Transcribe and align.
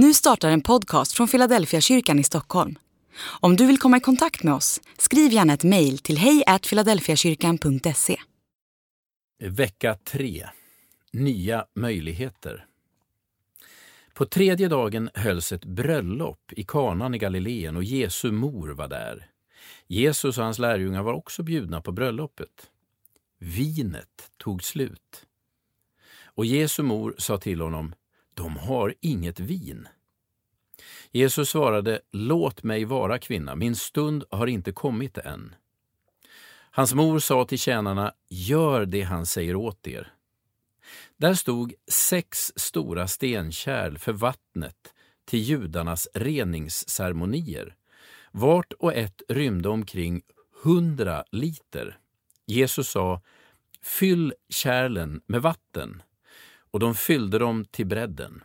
Nu 0.00 0.14
startar 0.14 0.50
en 0.50 0.60
podcast 0.60 1.12
från 1.12 1.28
Philadelphia 1.28 1.80
kyrkan 1.80 2.18
i 2.18 2.24
Stockholm. 2.24 2.78
Om 3.40 3.56
du 3.56 3.66
vill 3.66 3.78
komma 3.78 3.96
i 3.96 4.00
kontakt 4.00 4.42
med 4.42 4.54
oss, 4.54 4.80
skriv 4.98 5.32
gärna 5.32 5.52
ett 5.52 5.64
mejl 5.64 5.98
till 5.98 6.18
hejfiladelfiakyrkan.se. 6.18 8.16
Vecka 9.38 9.94
3. 10.04 10.46
Nya 11.12 11.66
möjligheter. 11.74 12.66
På 14.14 14.26
tredje 14.26 14.68
dagen 14.68 15.10
hölls 15.14 15.52
ett 15.52 15.64
bröllop 15.64 16.52
i 16.52 16.64
kanan 16.64 17.14
i 17.14 17.18
Galileen 17.18 17.76
och 17.76 17.84
Jesu 17.84 18.32
mor 18.32 18.68
var 18.68 18.88
där. 18.88 19.30
Jesus 19.86 20.38
och 20.38 20.44
hans 20.44 20.58
lärjungar 20.58 21.02
var 21.02 21.12
också 21.12 21.42
bjudna 21.42 21.80
på 21.80 21.92
bröllopet. 21.92 22.70
Vinet 23.38 24.30
tog 24.36 24.62
slut. 24.62 25.26
Och 26.24 26.46
Jesu 26.46 26.82
mor 26.82 27.14
sa 27.18 27.38
till 27.38 27.60
honom, 27.60 27.94
de 28.38 28.56
har 28.56 28.94
inget 29.00 29.40
vin. 29.40 29.88
Jesus 31.10 31.50
svarade, 31.50 32.00
låt 32.12 32.62
mig 32.62 32.84
vara 32.84 33.18
kvinna, 33.18 33.54
min 33.54 33.76
stund 33.76 34.24
har 34.30 34.46
inte 34.46 34.72
kommit 34.72 35.18
än. 35.18 35.54
Hans 36.70 36.94
mor 36.94 37.18
sa 37.18 37.44
till 37.44 37.58
tjänarna, 37.58 38.12
gör 38.28 38.86
det 38.86 39.02
han 39.02 39.26
säger 39.26 39.56
åt 39.56 39.86
er. 39.86 40.12
Där 41.16 41.34
stod 41.34 41.74
sex 41.88 42.52
stora 42.56 43.08
stenkärl 43.08 43.98
för 43.98 44.12
vattnet 44.12 44.94
till 45.24 45.40
judarnas 45.40 46.08
reningsceremonier. 46.14 47.74
Vart 48.30 48.72
och 48.72 48.94
ett 48.94 49.22
rymde 49.28 49.68
omkring 49.68 50.22
hundra 50.62 51.24
liter. 51.30 51.98
Jesus 52.46 52.88
sa, 52.88 53.20
fyll 53.82 54.34
kärlen 54.48 55.20
med 55.26 55.42
vatten, 55.42 56.02
och 56.70 56.80
de 56.80 56.94
fyllde 56.94 57.38
dem 57.38 57.64
till 57.64 57.86
bredden. 57.86 58.42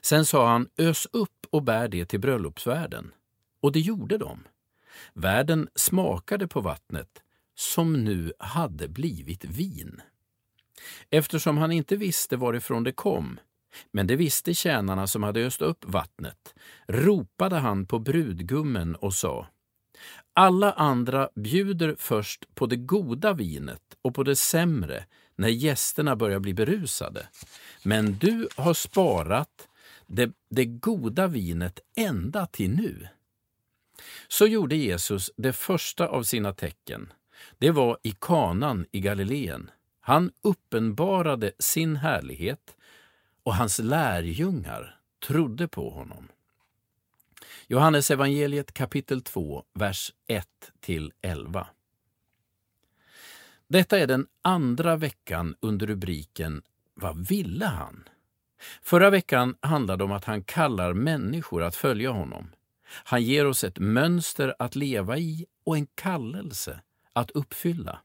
Sen 0.00 0.26
sa 0.26 0.48
han, 0.48 0.68
ös 0.78 1.06
upp 1.12 1.46
och 1.50 1.62
bär 1.62 1.88
det 1.88 2.06
till 2.06 2.20
bröllopsvärden. 2.20 3.12
Och 3.60 3.72
det 3.72 3.80
gjorde 3.80 4.18
de. 4.18 4.44
Värden 5.14 5.68
smakade 5.74 6.48
på 6.48 6.60
vattnet, 6.60 7.22
som 7.54 8.04
nu 8.04 8.32
hade 8.38 8.88
blivit 8.88 9.44
vin. 9.44 10.00
Eftersom 11.10 11.58
han 11.58 11.72
inte 11.72 11.96
visste 11.96 12.36
varifrån 12.36 12.84
det 12.84 12.92
kom, 12.92 13.38
men 13.90 14.06
det 14.06 14.16
visste 14.16 14.54
tjänarna 14.54 15.06
som 15.06 15.22
hade 15.22 15.40
öst 15.40 15.62
upp 15.62 15.84
vattnet, 15.84 16.54
ropade 16.86 17.56
han 17.56 17.86
på 17.86 17.98
brudgummen 17.98 18.94
och 18.94 19.14
sa 19.14 19.48
alla 20.34 20.72
andra 20.72 21.28
bjuder 21.34 21.96
först 21.98 22.54
på 22.54 22.66
det 22.66 22.76
goda 22.76 23.32
vinet 23.32 23.82
och 24.02 24.14
på 24.14 24.22
det 24.22 24.36
sämre 24.36 25.04
när 25.36 25.48
gästerna 25.48 26.16
börjar 26.16 26.38
bli 26.38 26.54
berusade. 26.54 27.28
Men 27.84 28.18
du 28.18 28.48
har 28.56 28.74
sparat 28.74 29.68
det, 30.06 30.32
det 30.50 30.64
goda 30.64 31.26
vinet 31.26 31.80
ända 31.96 32.46
till 32.46 32.70
nu. 32.70 33.08
Så 34.28 34.46
gjorde 34.46 34.76
Jesus 34.76 35.30
det 35.36 35.52
första 35.52 36.08
av 36.08 36.22
sina 36.22 36.52
tecken. 36.52 37.12
Det 37.58 37.70
var 37.70 37.98
i 38.02 38.10
kanan 38.10 38.86
i 38.92 39.00
Galileen. 39.00 39.70
Han 40.00 40.30
uppenbarade 40.42 41.52
sin 41.58 41.96
härlighet 41.96 42.76
och 43.42 43.54
hans 43.54 43.78
lärjungar 43.78 44.96
trodde 45.26 45.68
på 45.68 45.90
honom. 45.90 46.28
Johannes 47.66 48.10
evangeliet 48.10 48.74
kapitel 48.74 49.22
2, 49.22 49.64
vers 49.74 50.12
1-11. 51.22 51.66
Detta 53.68 53.98
är 53.98 54.06
den 54.06 54.26
andra 54.42 54.96
veckan 54.96 55.56
under 55.60 55.86
rubriken 55.86 56.62
Vad 56.94 57.28
ville 57.28 57.66
han? 57.66 58.08
Förra 58.82 59.10
veckan 59.10 59.56
handlade 59.60 60.04
om 60.04 60.12
att 60.12 60.24
han 60.24 60.44
kallar 60.44 60.92
människor 60.92 61.62
att 61.62 61.76
följa 61.76 62.10
honom. 62.10 62.52
Han 62.84 63.22
ger 63.22 63.46
oss 63.46 63.64
ett 63.64 63.78
mönster 63.78 64.54
att 64.58 64.76
leva 64.76 65.18
i 65.18 65.46
och 65.64 65.76
en 65.76 65.86
kallelse 65.86 66.80
att 67.12 67.30
uppfylla. 67.30 67.98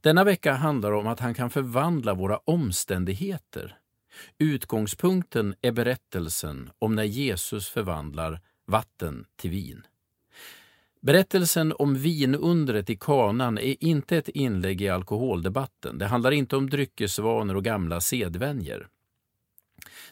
Denna 0.00 0.24
vecka 0.24 0.52
handlar 0.52 0.92
om 0.92 1.06
att 1.06 1.20
han 1.20 1.34
kan 1.34 1.50
förvandla 1.50 2.14
våra 2.14 2.36
omständigheter. 2.36 3.78
Utgångspunkten 4.38 5.54
är 5.60 5.72
berättelsen 5.72 6.70
om 6.78 6.94
när 6.94 7.04
Jesus 7.04 7.68
förvandlar 7.68 8.40
vatten 8.66 9.24
till 9.36 9.50
vin. 9.50 9.86
Berättelsen 11.00 11.72
om 11.78 11.94
vinundret 11.94 12.90
i 12.90 12.96
kanan 12.96 13.58
är 13.58 13.84
inte 13.84 14.16
ett 14.16 14.28
inlägg 14.28 14.82
i 14.82 14.88
alkoholdebatten. 14.88 15.98
Det 15.98 16.06
handlar 16.06 16.30
inte 16.30 16.56
om 16.56 16.70
dryckesvanor 16.70 17.54
och 17.54 17.64
gamla 17.64 18.00
sedvänjer. 18.00 18.88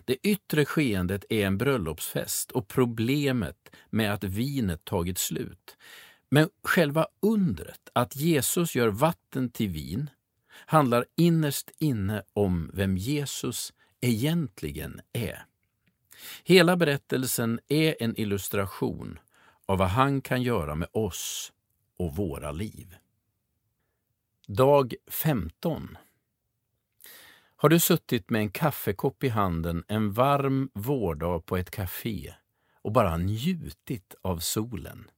Det 0.05 0.17
yttre 0.23 0.65
skeendet 0.65 1.25
är 1.29 1.47
en 1.47 1.59
bröllopsfest 1.59 2.51
och 2.51 2.69
problemet 2.69 3.71
med 3.91 4.15
att 4.15 4.25
vinet 4.25 4.85
tagit 4.85 5.19
slut. 5.19 5.77
Men 6.29 6.49
själva 6.65 7.07
undret, 7.23 7.89
att 7.93 8.17
Jesus 8.17 8.77
gör 8.77 8.89
vatten 8.89 9.51
till 9.51 9.69
vin, 9.69 10.11
handlar 10.67 11.05
innerst 11.17 11.71
inne 11.79 12.23
om 12.33 12.71
vem 12.75 12.97
Jesus 12.97 13.73
egentligen 14.09 15.01
är. 15.13 15.47
Hela 16.45 16.77
berättelsen 16.77 17.61
är 17.69 17.97
en 18.01 18.21
illustration 18.21 19.19
av 19.67 19.79
vad 19.79 19.89
han 19.89 20.21
kan 20.21 20.43
göra 20.43 20.75
med 20.75 20.89
oss 20.93 21.53
och 21.99 22.17
våra 22.17 22.53
liv. 22.53 22.97
Dag 24.47 24.95
15 25.11 25.97
Har 27.57 27.69
du 27.69 27.81
suttit 27.81 28.31
med 28.31 28.41
en 28.41 28.51
kaffekopp 28.51 29.25
i 29.25 29.29
handen 29.29 29.85
en 29.89 30.13
varm 30.13 30.71
vårdag 30.75 31.47
på 31.47 31.57
ett 31.57 31.71
café 31.71 32.35
och 32.83 32.93
bara 32.93 33.17
njutit 33.17 34.15
av 34.23 34.39
solen? 34.39 35.11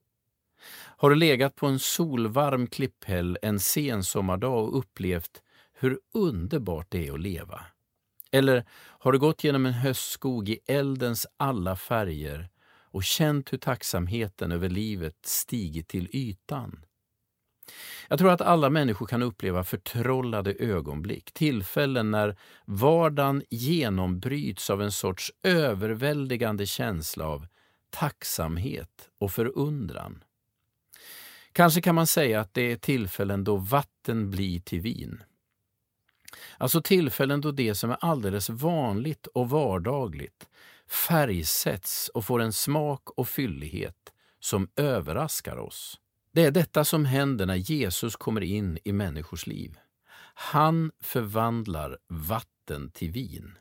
Har 0.99 1.11
du 1.11 1.17
legat 1.17 1.57
på 1.57 1.67
en 1.67 1.79
solvarm 1.79 2.67
klipphäll 2.67 3.39
en 3.43 3.61
sensommardag 3.61 4.65
och 4.65 4.79
upplevt 4.79 5.43
hur 5.73 6.01
underbart 6.15 6.91
det 6.91 7.09
är 7.09 7.13
att 7.13 7.21
leva? 7.21 7.67
Eller 8.31 8.65
har 8.73 9.13
du 9.13 9.19
gått 9.19 9.45
genom 9.45 9.67
en 9.67 9.73
höstskog 9.73 10.49
i 10.49 10.59
eldens 10.67 11.27
alla 11.37 11.77
färger 11.77 12.49
och 12.91 13.05
känt 13.05 13.53
hur 13.53 13.59
tacksamheten 13.59 14.53
över 14.53 14.69
livet 14.69 15.17
stigit 15.23 15.89
till 15.89 16.09
ytan? 16.13 16.85
Jag 18.09 18.19
tror 18.19 18.31
att 18.31 18.41
alla 18.41 18.71
människor 18.71 19.07
kan 19.07 19.23
uppleva 19.23 19.65
förtrollade 19.65 20.53
ögonblick, 20.53 21.33
tillfällen 21.33 22.11
när 22.11 22.37
vardagen 22.65 23.43
genombryts 23.51 24.71
av 24.71 24.83
en 24.83 24.93
sorts 24.93 25.33
överväldigande 25.43 26.67
känsla 26.67 27.27
av 27.27 27.47
tacksamhet 27.91 29.09
och 29.19 29.33
förundran. 29.33 30.25
Kanske 31.53 31.81
kan 31.81 31.95
man 31.95 32.07
säga 32.07 32.41
att 32.41 32.55
det 32.55 32.73
är 32.73 32.77
tillfällen 32.77 33.45
då 33.45 33.57
vatten 33.57 34.31
blir 34.31 34.61
till 34.61 34.81
vin. 34.81 35.23
Alltså 36.59 36.83
tillfällen 36.83 37.41
då 37.41 37.51
det 37.51 37.75
som 37.75 37.91
är 37.91 37.99
alldeles 38.01 38.51
vanligt 38.51 39.27
och 39.27 39.51
vardagligt 39.51 40.49
färgsätts 40.89 42.09
och 42.09 42.25
får 42.25 42.41
en 42.41 42.53
smak 42.53 43.11
och 43.11 43.29
fyllighet 43.29 44.13
som 44.41 44.69
överraskar 44.77 45.57
oss. 45.57 46.01
Det 46.33 46.45
är 46.45 46.51
detta 46.51 46.85
som 46.85 47.05
händer 47.05 47.47
när 47.47 47.55
Jesus 47.55 48.17
kommer 48.17 48.41
in 48.41 48.79
i 48.85 48.93
människors 48.93 49.47
liv. 49.47 49.79
Han 50.35 50.93
förvandlar 51.01 51.99
vatten 52.09 52.91
till 52.91 53.11
vin. 53.11 53.59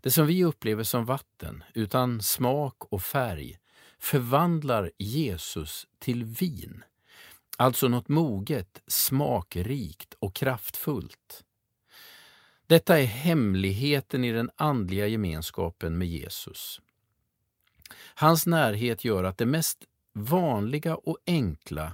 Det 0.00 0.10
som 0.10 0.26
vi 0.26 0.44
upplever 0.44 0.84
som 0.84 1.04
vatten, 1.04 1.64
utan 1.74 2.22
smak 2.22 2.76
och 2.78 3.02
färg, 3.02 3.58
förvandlar 3.98 4.90
Jesus 4.98 5.86
till 5.98 6.24
vin. 6.24 6.84
Alltså 7.56 7.88
något 7.88 8.08
moget, 8.08 8.82
smakrikt 8.86 10.14
och 10.18 10.34
kraftfullt. 10.34 11.44
Detta 12.72 13.00
är 13.00 13.04
hemligheten 13.04 14.24
i 14.24 14.32
den 14.32 14.50
andliga 14.56 15.06
gemenskapen 15.06 15.98
med 15.98 16.08
Jesus. 16.08 16.80
Hans 18.14 18.46
närhet 18.46 19.04
gör 19.04 19.24
att 19.24 19.38
det 19.38 19.46
mest 19.46 19.84
vanliga 20.12 20.96
och 20.96 21.18
enkla 21.26 21.92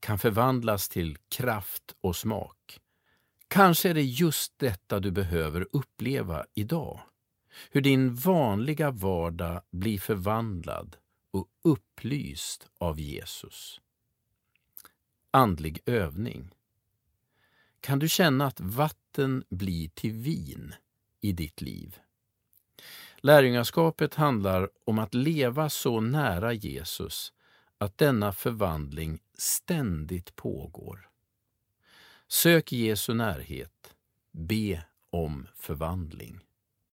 kan 0.00 0.18
förvandlas 0.18 0.88
till 0.88 1.16
kraft 1.28 1.94
och 2.00 2.16
smak. 2.16 2.80
Kanske 3.48 3.90
är 3.90 3.94
det 3.94 4.02
just 4.02 4.58
detta 4.58 5.00
du 5.00 5.10
behöver 5.10 5.66
uppleva 5.72 6.44
idag. 6.54 7.00
Hur 7.70 7.80
din 7.80 8.14
vanliga 8.14 8.90
vardag 8.90 9.62
blir 9.70 9.98
förvandlad 9.98 10.96
och 11.32 11.46
upplyst 11.64 12.68
av 12.78 13.00
Jesus. 13.00 13.80
Andlig 15.30 15.80
övning. 15.86 16.50
Kan 17.84 17.98
du 17.98 18.08
känna 18.08 18.46
att 18.46 18.60
vatten 18.60 19.44
blir 19.50 19.88
till 19.88 20.12
vin 20.12 20.74
i 21.20 21.32
ditt 21.32 21.60
liv? 21.60 21.98
Lärjungaskapet 23.16 24.14
handlar 24.14 24.70
om 24.84 24.98
att 24.98 25.14
leva 25.14 25.70
så 25.70 26.00
nära 26.00 26.52
Jesus 26.52 27.32
att 27.78 27.98
denna 27.98 28.32
förvandling 28.32 29.18
ständigt 29.38 30.36
pågår. 30.36 31.08
Sök 32.28 32.72
Jesu 32.72 33.14
närhet. 33.14 33.94
Be 34.32 34.84
om 35.10 35.48
förvandling. 35.56 36.40